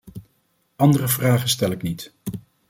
[0.75, 2.13] Andere vragen stel ik niet.